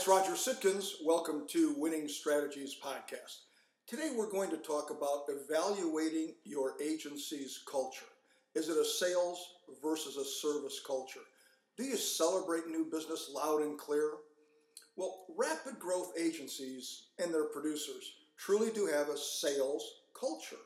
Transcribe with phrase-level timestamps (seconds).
[0.00, 0.92] it's Roger Sitkins.
[1.04, 3.40] Welcome to Winning Strategies Podcast.
[3.86, 8.06] Today we're going to talk about evaluating your agency's culture.
[8.54, 9.46] Is it a sales
[9.84, 11.20] versus a service culture?
[11.76, 14.12] Do you celebrate new business loud and clear?
[14.96, 19.84] Well, rapid growth agencies and their producers truly do have a sales
[20.18, 20.64] culture,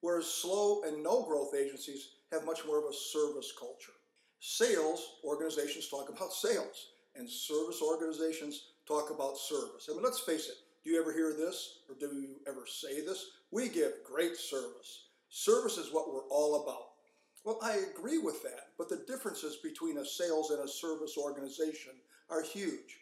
[0.00, 3.92] whereas slow and no growth agencies have much more of a service culture.
[4.40, 9.88] Sales organizations talk about sales and service organizations talk about service.
[9.90, 13.00] I mean, let's face it, do you ever hear this or do you ever say
[13.00, 13.30] this?
[13.50, 15.04] We give great service.
[15.28, 16.88] Service is what we're all about.
[17.44, 21.92] Well, I agree with that, but the differences between a sales and a service organization
[22.30, 23.00] are huge.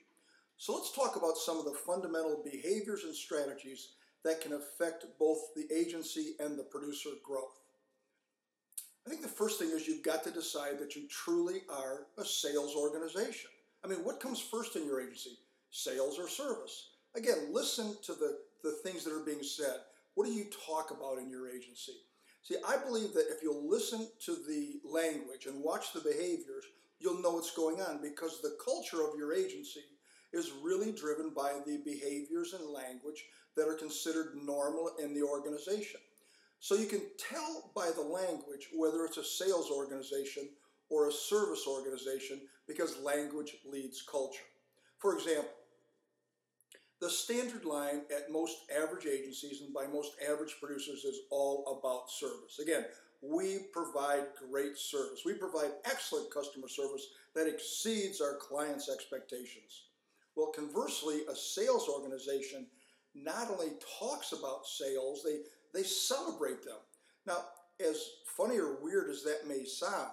[0.56, 3.88] So let's talk about some of the fundamental behaviors and strategies
[4.24, 7.60] that can affect both the agency and the producer growth.
[9.06, 12.24] I think the first thing is you've got to decide that you truly are a
[12.24, 13.50] sales organization.
[13.82, 15.38] I mean, what comes first in your agency?
[15.70, 16.90] Sales or service?
[17.16, 19.80] Again, listen to the, the things that are being said.
[20.14, 21.94] What do you talk about in your agency?
[22.42, 26.64] See, I believe that if you'll listen to the language and watch the behaviors,
[26.98, 29.80] you'll know what's going on because the culture of your agency
[30.32, 33.24] is really driven by the behaviors and language
[33.56, 36.00] that are considered normal in the organization.
[36.60, 40.48] So you can tell by the language whether it's a sales organization
[40.88, 44.44] or a service organization because language leads culture.
[44.98, 45.50] For example,
[47.00, 52.10] the standard line at most average agencies and by most average producers is all about
[52.10, 52.58] service.
[52.60, 52.84] Again,
[53.22, 55.22] we provide great service.
[55.24, 59.84] We provide excellent customer service that exceeds our clients' expectations.
[60.36, 62.66] Well, conversely, a sales organization
[63.14, 65.40] not only talks about sales, they,
[65.74, 66.78] they celebrate them.
[67.26, 67.44] Now,
[67.80, 70.10] as funny or weird as that may sound,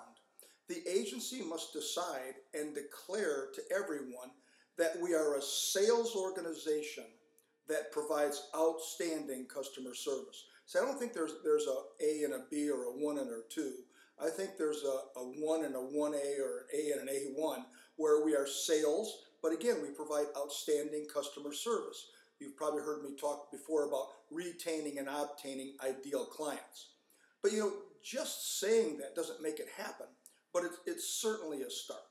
[0.67, 4.31] the agency must decide and declare to everyone
[4.77, 7.05] that we are a sales organization
[7.67, 10.45] that provides outstanding customer service.
[10.65, 13.29] So I don't think there's there's a A and a B or a one and
[13.29, 13.73] a two.
[14.21, 17.09] I think there's a, a one and a one A or an A and an
[17.09, 17.65] A one
[17.97, 19.11] where we are sales,
[19.41, 22.07] but again we provide outstanding customer service.
[22.39, 26.89] You've probably heard me talk before about retaining and obtaining ideal clients.
[27.41, 27.73] But you know,
[28.03, 30.07] just saying that doesn't make it happen
[30.57, 32.01] but it's, it's certainly a start.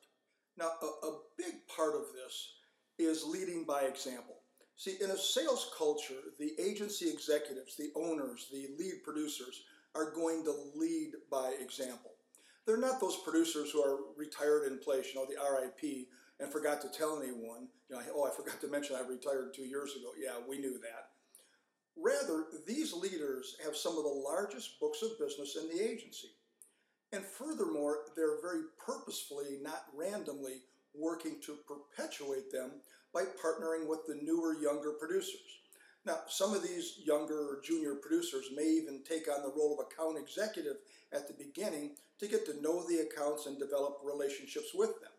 [0.58, 2.54] Now, a, a big part of this
[2.98, 4.36] is leading by example.
[4.76, 9.62] See, in a sales culture, the agency executives, the owners, the lead producers
[9.94, 12.12] are going to lead by example.
[12.66, 16.08] They're not those producers who are retired in place, you know, the RIP,
[16.40, 19.64] and forgot to tell anyone, you know, oh, I forgot to mention I retired two
[19.64, 20.10] years ago.
[20.18, 21.10] Yeah, we knew that.
[21.96, 26.28] Rather, these leaders have some of the largest books of business in the agency.
[27.12, 28.64] And furthermore, they're very
[29.06, 30.62] purposefully, not randomly,
[30.94, 32.72] working to perpetuate them
[33.14, 35.60] by partnering with the newer, younger producers.
[36.04, 39.86] Now, some of these younger or junior producers may even take on the role of
[39.86, 40.76] account executive
[41.12, 45.10] at the beginning to get to know the accounts and develop relationships with them.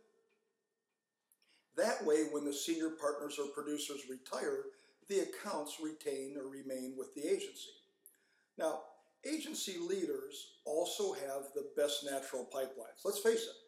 [1.76, 4.64] That way, when the senior partners or producers retire,
[5.10, 7.70] the accounts retain or remain with the agency.
[8.58, 8.82] Now,
[9.26, 13.04] agency leaders also have the best natural pipelines.
[13.04, 13.67] Let's face it,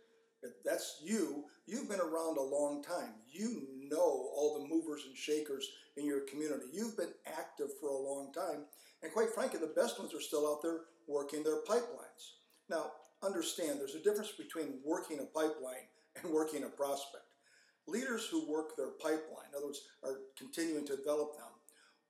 [0.80, 1.44] that's you.
[1.68, 3.14] You've been around a long time.
[3.30, 5.68] You know all the movers and shakers
[5.98, 6.66] in your community.
[6.72, 8.64] You've been active for a long time.
[9.04, 12.36] And quite frankly, the best ones are still out there working their pipelines.
[12.70, 12.92] Now,
[13.22, 15.88] understand there's a difference between working a pipeline
[16.24, 17.26] and working a prospect.
[17.88, 21.52] Leaders who work their pipeline, in other words, are continuing to develop them,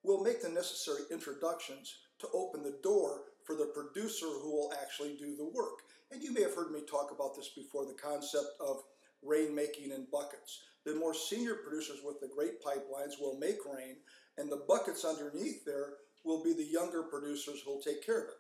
[0.04, 5.16] will make the necessary introductions to open the door for the producer who will actually
[5.18, 5.80] do the work.
[6.12, 8.84] And you may have heard me talk about this before the concept of
[9.26, 10.62] rainmaking in buckets.
[10.86, 13.96] The more senior producers with the great pipelines will make rain,
[14.38, 15.94] and the buckets underneath there
[16.24, 18.36] will be the younger producers who will take care of it.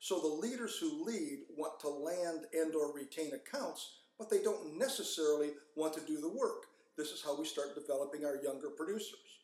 [0.00, 4.78] So the leaders who lead want to land and or retain accounts, but they don't
[4.78, 6.64] necessarily want to do the work.
[6.96, 9.42] This is how we start developing our younger producers.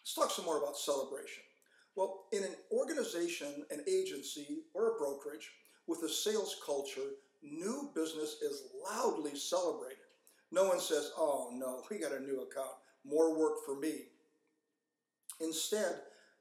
[0.00, 1.44] Let's talk some more about celebration.
[1.96, 5.50] Well, in an organization, an agency, or a brokerage
[5.86, 9.98] with a sales culture, new business is loudly celebrated.
[10.52, 14.04] No one says, oh no, we got a new account, more work for me.
[15.40, 15.96] Instead,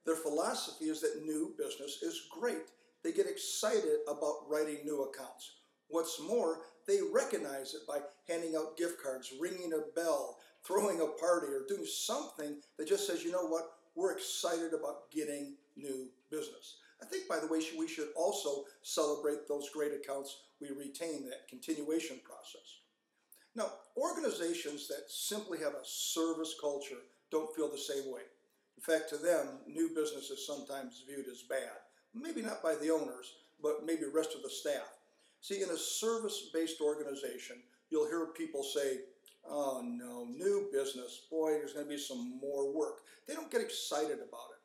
[0.06, 2.70] their philosophy is that new business is great.
[3.04, 5.52] They get excited about writing new accounts.
[5.88, 11.08] What's more, they recognize it by handing out gift cards, ringing a bell, throwing a
[11.20, 16.08] party, or doing something that just says, you know what, we're excited about getting new
[16.30, 16.78] business.
[17.02, 21.48] I think, by the way, we should also celebrate those great accounts we retain, that
[21.50, 22.80] continuation process.
[23.56, 27.00] Now, organizations that simply have a service culture
[27.32, 28.22] don't feel the same way.
[28.78, 31.72] In fact, to them, new business is sometimes viewed as bad.
[32.14, 35.00] Maybe not by the owners, but maybe rest of the staff.
[35.42, 37.58] See, in a service based organization,
[37.90, 39.00] you'll hear people say,
[39.50, 43.00] oh no, new business, boy, there's going to be some more work.
[43.28, 44.62] They don't get excited about it.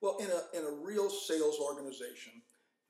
[0.00, 2.32] Well, in a, in a real sales organization,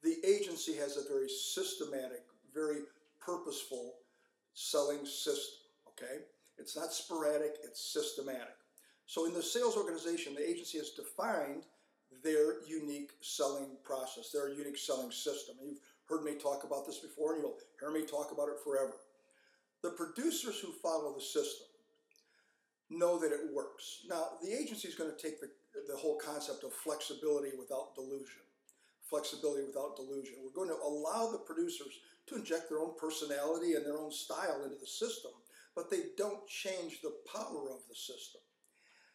[0.02, 2.22] the agency has a very systematic,
[2.54, 2.80] very
[3.20, 3.94] purposeful
[4.54, 5.58] selling system,
[5.88, 6.22] okay?
[6.58, 8.56] It's not sporadic, it's systematic.
[9.06, 11.64] So in the sales organization, the agency has defined
[12.22, 15.56] their unique selling process, their unique selling system.
[15.62, 18.94] You've heard me talk about this before, and you'll hear me talk about it forever.
[19.82, 21.66] The producers who follow the system
[22.90, 24.02] know that it works.
[24.08, 25.50] Now, the agency is going to take the,
[25.88, 28.42] the whole concept of flexibility without delusion.
[29.08, 30.34] Flexibility without delusion.
[30.42, 34.64] We're going to allow the producers to inject their own personality and their own style
[34.64, 35.32] into the system,
[35.74, 38.40] but they don't change the power of the system.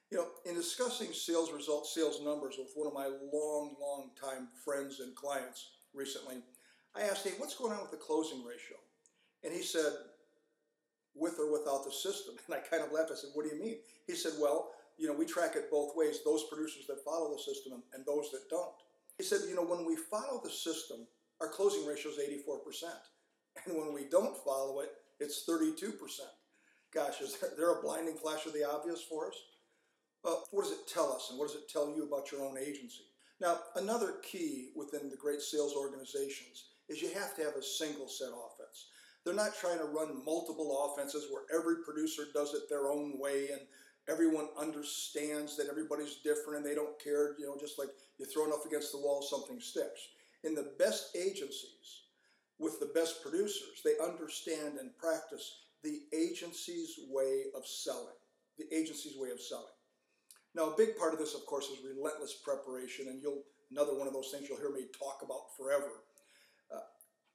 [0.09, 4.47] You know, in discussing sales results, sales numbers with one of my long, long time
[4.63, 6.37] friends and clients recently,
[6.95, 8.77] I asked, hey, what's going on with the closing ratio?
[9.43, 9.91] And he said,
[11.15, 12.35] with or without the system.
[12.45, 13.11] And I kind of laughed.
[13.11, 13.77] I said, What do you mean?
[14.07, 17.41] He said, Well, you know, we track it both ways those producers that follow the
[17.41, 18.75] system and those that don't.
[19.17, 21.07] He said, You know, when we follow the system,
[21.41, 22.83] our closing ratio is 84%.
[23.65, 24.89] And when we don't follow it,
[25.19, 25.93] it's 32%.
[26.93, 29.35] Gosh, is there a blinding flash of the obvious for us?
[30.23, 32.57] Well, what does it tell us and what does it tell you about your own
[32.57, 33.03] agency?
[33.41, 38.07] Now, another key within the great sales organizations is you have to have a single
[38.07, 38.62] set offense.
[39.25, 43.49] They're not trying to run multiple offenses where every producer does it their own way
[43.51, 43.61] and
[44.09, 48.45] everyone understands that everybody's different and they don't care, you know, just like you throw
[48.45, 50.09] enough against the wall, something sticks.
[50.43, 52.03] In the best agencies,
[52.59, 58.19] with the best producers, they understand and practice the agency's way of selling.
[58.57, 59.65] The agency's way of selling.
[60.53, 64.05] Now, a big part of this, of course, is relentless preparation, and you'll another one
[64.05, 66.03] of those things you'll hear me talk about forever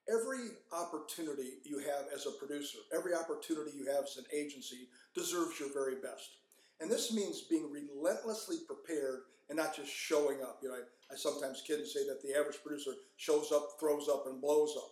[0.09, 5.61] every opportunity you have as a producer, every opportunity you have as an agency deserves
[5.61, 6.37] your very best.
[6.81, 10.61] And this means being relentlessly prepared and not just showing up.
[10.63, 14.09] You know, I, I sometimes kid and say that the average producer shows up, throws
[14.09, 14.91] up, and blows up.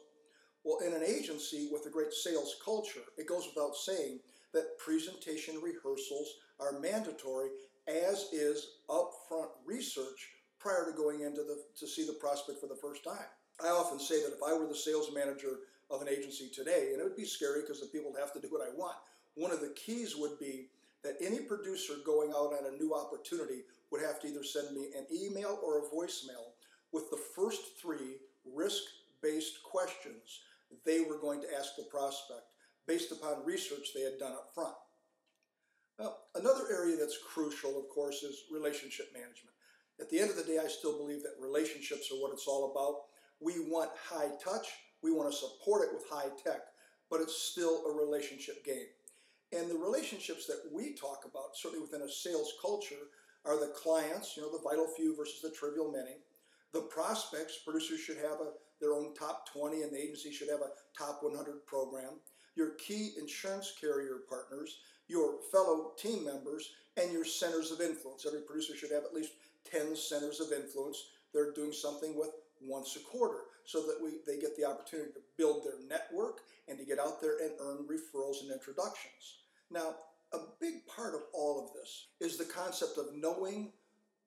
[0.64, 4.18] Well, in an agency with a great sales culture, it goes without saying
[4.52, 6.28] that presentation rehearsals
[6.58, 7.50] are mandatory,
[7.86, 12.80] as is upfront research prior to going into the to see the prospect for the
[12.82, 13.30] first time.
[13.62, 15.60] I often say that if I were the sales manager
[15.90, 18.40] of an agency today, and it would be scary because the people would have to
[18.40, 18.96] do what I want,
[19.34, 20.68] one of the keys would be
[21.02, 24.88] that any producer going out on a new opportunity would have to either send me
[24.96, 26.52] an email or a voicemail
[26.92, 28.16] with the first three
[28.54, 28.82] risk
[29.22, 30.40] based questions
[30.84, 32.42] they were going to ask the prospect
[32.86, 34.74] based upon research they had done up front.
[35.98, 39.54] Now, another area that's crucial, of course, is relationship management.
[40.00, 42.70] At the end of the day, I still believe that relationships are what it's all
[42.70, 43.15] about.
[43.40, 44.66] We want high touch,
[45.02, 46.60] we want to support it with high tech,
[47.10, 48.86] but it's still a relationship game.
[49.52, 53.10] And the relationships that we talk about, certainly within a sales culture,
[53.44, 56.16] are the clients, you know, the vital few versus the trivial many.
[56.72, 60.60] The prospects, producers should have a, their own top 20 and the agency should have
[60.60, 62.18] a top 100 program.
[62.56, 68.26] Your key insurance carrier partners, your fellow team members, and your centers of influence.
[68.26, 69.32] Every producer should have at least
[69.70, 71.10] 10 centers of influence.
[71.32, 72.30] They're doing something with
[72.62, 76.78] once a quarter so that we, they get the opportunity to build their network and
[76.78, 79.38] to get out there and earn referrals and introductions.
[79.70, 79.96] Now,
[80.32, 83.72] a big part of all of this is the concept of knowing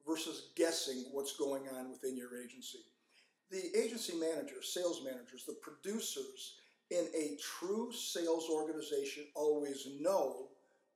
[0.07, 2.79] versus guessing what's going on within your agency.
[3.51, 6.55] The agency managers, sales managers, the producers
[6.91, 10.47] in a true sales organization always know,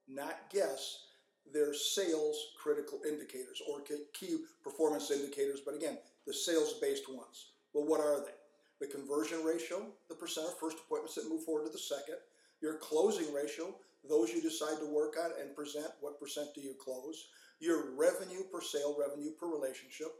[0.07, 1.05] not guess,
[1.51, 3.81] their sales critical indicators or
[4.13, 5.59] key performance indicators.
[5.63, 7.51] But again, the sales based ones.
[7.73, 8.85] Well, what are they?
[8.85, 12.17] The conversion ratio, the percent of first appointments that move forward to the second,
[12.61, 13.75] your closing ratio,
[14.07, 17.27] those you decide to work on and present, what percent do you close,
[17.59, 20.11] your revenue per sale, revenue per relationship,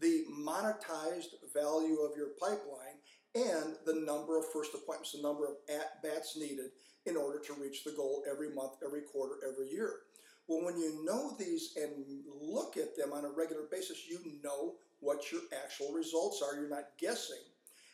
[0.00, 2.96] the monetized value of your pipeline,
[3.34, 6.70] and the number of first appointments, the number of at bats needed
[7.04, 10.00] in order to reach the goal every month, every quarter, every year.
[10.48, 12.04] Well, when you know these and
[12.40, 14.74] look at them on a regular basis, you know
[15.06, 16.58] what your actual results are.
[16.58, 17.46] You're not guessing.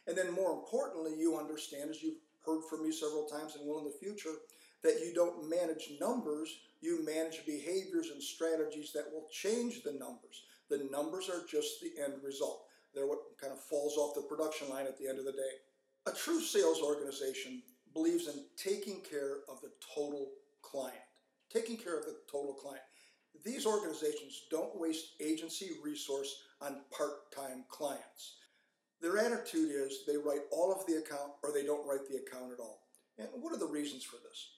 [0.07, 3.79] And then, more importantly, you understand, as you've heard from me several times and will
[3.79, 4.35] in the future,
[4.83, 6.49] that you don't manage numbers,
[6.81, 10.43] you manage behaviors and strategies that will change the numbers.
[10.71, 12.65] The numbers are just the end result.
[12.95, 15.55] They're what kind of falls off the production line at the end of the day.
[16.07, 17.63] A true sales organization
[17.95, 20.97] believes in taking care of the total client.
[21.53, 22.83] Taking care of the total client.
[23.45, 28.37] These organizations don't waste agency resource on part time clients.
[29.01, 32.53] Their attitude is they write all of the account or they don't write the account
[32.53, 32.87] at all.
[33.19, 34.51] And what are the reasons for this?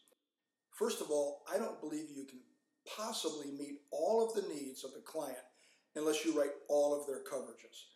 [0.71, 2.40] First of all, I don't believe you can
[2.97, 5.38] possibly meet all of the needs of the client
[5.97, 7.87] unless you write all of their coverages.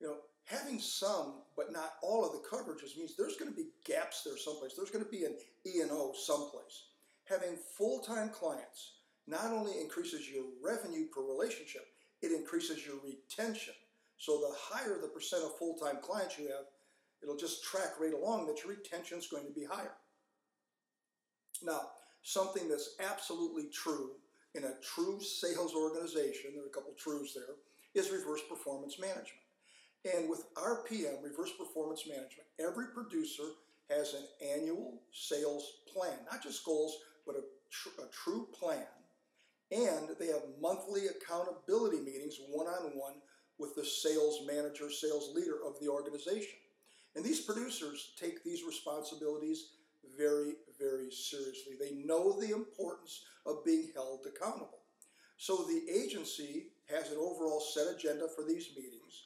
[0.00, 3.68] You know, having some but not all of the coverages means there's going to be
[3.84, 4.72] gaps there someplace.
[4.76, 5.36] There's going to be an
[5.66, 6.86] E&O someplace.
[7.28, 8.94] Having full-time clients
[9.32, 11.86] not only increases your revenue per relationship,
[12.20, 13.74] it increases your retention.
[14.18, 16.66] So the higher the percent of full-time clients you have,
[17.22, 19.94] it'll just track right along that your retention is going to be higher.
[21.62, 21.80] Now,
[22.22, 24.10] something that's absolutely true
[24.54, 27.56] in a true sales organization, there are a couple truths there,
[27.94, 29.42] is reverse performance management.
[30.04, 33.44] And with RPM, reverse performance management, every producer
[33.88, 34.24] has an
[34.54, 38.86] annual sales plan, not just goals, but a, tr- a true plan.
[39.72, 43.14] And they have monthly accountability meetings one on one
[43.58, 46.58] with the sales manager, sales leader of the organization.
[47.16, 49.70] And these producers take these responsibilities
[50.18, 51.74] very, very seriously.
[51.78, 54.80] They know the importance of being held accountable.
[55.38, 59.24] So the agency has an overall set agenda for these meetings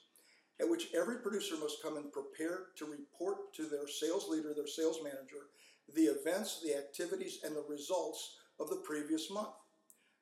[0.60, 4.66] at which every producer must come and prepare to report to their sales leader, their
[4.66, 5.50] sales manager,
[5.94, 9.48] the events, the activities, and the results of the previous month.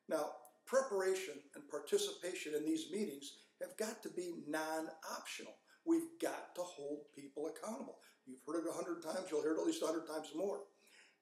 [0.09, 0.33] Now,
[0.67, 5.55] preparation and participation in these meetings have got to be non optional.
[5.85, 7.99] We've got to hold people accountable.
[8.27, 10.61] You've heard it a hundred times, you'll hear it at least a hundred times more.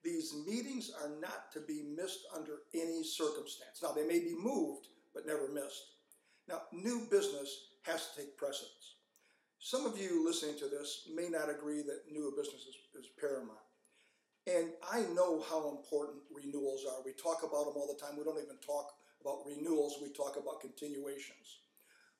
[0.03, 3.81] These meetings are not to be missed under any circumstance.
[3.81, 5.83] Now, they may be moved, but never missed.
[6.47, 8.95] Now, new business has to take precedence.
[9.59, 13.62] Some of you listening to this may not agree that new business is, is paramount.
[14.45, 17.01] And I know how important renewals are.
[17.05, 18.17] We talk about them all the time.
[18.17, 18.91] We don't even talk
[19.23, 21.63] about renewals, we talk about continuations.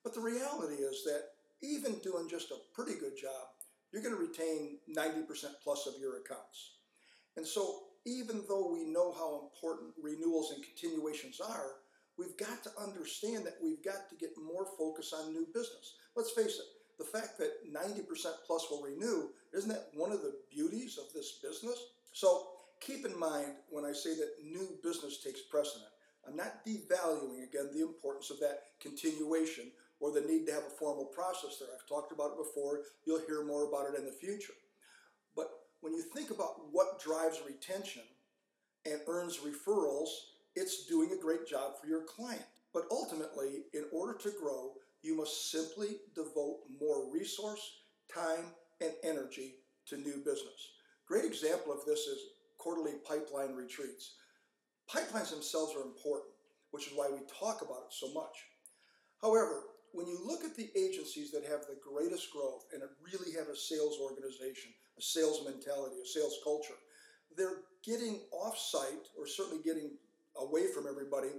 [0.03, 1.23] But the reality is that
[1.61, 3.51] even doing just a pretty good job,
[3.91, 5.27] you're going to retain 90%
[5.63, 6.71] plus of your accounts.
[7.37, 11.71] And so, even though we know how important renewals and continuations are,
[12.17, 15.95] we've got to understand that we've got to get more focus on new business.
[16.15, 16.65] Let's face it,
[16.99, 18.05] the fact that 90%
[18.45, 21.77] plus will renew, isn't that one of the beauties of this business?
[22.13, 22.47] So,
[22.79, 25.89] keep in mind when I say that new business takes precedent,
[26.27, 30.77] I'm not devaluing again the importance of that continuation or the need to have a
[30.77, 31.69] formal process there.
[31.73, 32.81] I've talked about it before.
[33.05, 34.53] You'll hear more about it in the future.
[35.35, 35.49] But
[35.81, 38.03] when you think about what drives retention
[38.85, 40.09] and earns referrals,
[40.55, 42.45] it's doing a great job for your client.
[42.73, 47.61] But ultimately, in order to grow, you must simply devote more resource,
[48.13, 48.45] time,
[48.81, 49.55] and energy
[49.87, 50.73] to new business.
[51.13, 52.17] Great example of this is
[52.57, 54.15] quarterly pipeline retreats.
[54.89, 56.33] Pipelines themselves are important,
[56.71, 58.33] which is why we talk about it so much.
[59.21, 63.47] However, when you look at the agencies that have the greatest growth and really have
[63.47, 66.81] a sales organization, a sales mentality, a sales culture,
[67.37, 69.91] they're getting off-site or certainly getting
[70.41, 71.29] away from everybody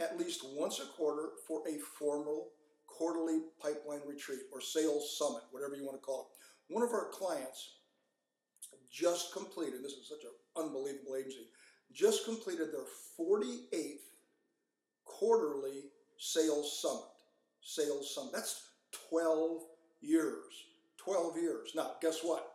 [0.00, 2.48] at least once a quarter for a formal
[2.86, 6.72] quarterly pipeline retreat or sales summit, whatever you want to call it.
[6.72, 7.74] One of our clients
[8.90, 11.46] just completed, this is such an unbelievable agency,
[11.92, 12.86] just completed their
[13.18, 14.00] 48th
[15.04, 15.84] quarterly
[16.18, 17.18] sales summit
[17.68, 18.32] sales summit.
[18.32, 18.68] That's
[19.10, 19.62] 12
[20.00, 20.66] years.
[20.96, 21.72] 12 years.
[21.74, 22.54] Now, guess what?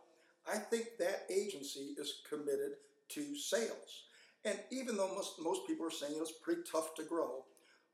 [0.52, 2.72] I think that agency is committed
[3.10, 4.04] to sales.
[4.44, 7.44] And even though most, most people are saying it's pretty tough to grow,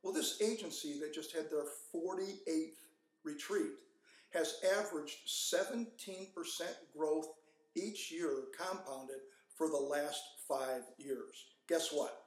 [0.02, 2.80] well, this agency that just had their 48th
[3.22, 3.72] retreat
[4.32, 6.28] has averaged 17%
[6.96, 7.28] growth
[7.76, 9.18] each year compounded
[9.56, 11.46] for the last five years.
[11.68, 12.24] Guess what?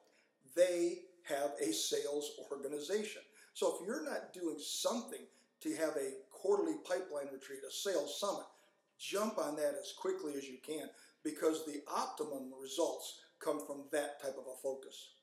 [0.56, 3.22] They have a sales organization.
[3.54, 5.26] So if you're not doing something
[5.62, 8.46] to have a quarterly pipeline retreat, a sales summit,
[9.00, 10.90] jump on that as quickly as you can
[11.24, 15.14] because the optimum results come from that type of a focus.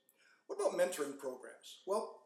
[0.46, 1.84] What about mentoring programs?
[1.86, 2.16] Well,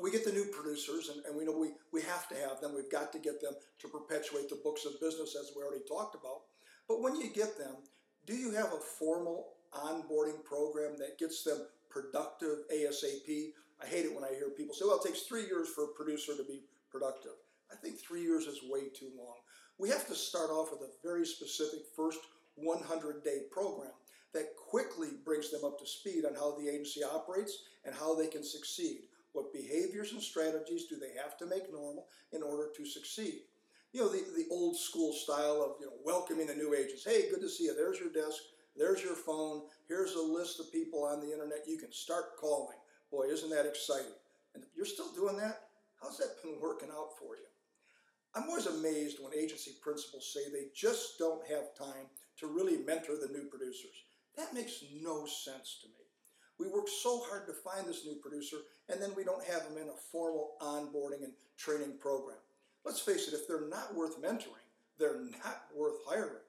[0.00, 2.74] we get the new producers, and, and we know we, we have to have them.
[2.74, 6.16] We've got to get them to perpetuate the books of business, as we already talked
[6.16, 6.50] about.
[6.88, 7.76] But when you get them,
[8.26, 13.52] do you have a formal onboarding program that gets them productive ASAP?
[13.82, 15.94] I hate it when I hear people say, well, it takes three years for a
[15.96, 16.60] producer to be
[16.90, 17.32] productive.
[17.72, 19.36] I think three years is way too long.
[19.78, 22.20] We have to start off with a very specific first
[22.56, 23.90] 100 day program
[24.32, 28.26] that quickly brings them up to speed on how the agency operates and how they
[28.26, 29.02] can succeed.
[29.32, 33.42] What behaviors and strategies do they have to make normal in order to succeed?
[33.94, 37.04] You know, the, the old school style of you know welcoming the new agents.
[37.04, 37.76] Hey, good to see you.
[37.76, 38.42] There's your desk.
[38.76, 39.62] There's your phone.
[39.86, 41.62] Here's a list of people on the internet.
[41.68, 42.76] You can start calling.
[43.12, 44.18] Boy, isn't that exciting?
[44.56, 45.68] And you're still doing that,
[46.02, 47.46] how's that been working out for you?
[48.34, 52.10] I'm always amazed when agency principals say they just don't have time
[52.40, 53.94] to really mentor the new producers.
[54.36, 56.02] That makes no sense to me.
[56.58, 58.56] We work so hard to find this new producer,
[58.88, 62.38] and then we don't have them in a formal onboarding and training program.
[62.84, 66.42] Let's face it, if they're not worth mentoring, they're not worth hiring.